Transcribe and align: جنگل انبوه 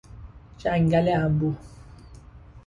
جنگل 0.57 1.07
انبوه 1.09 1.57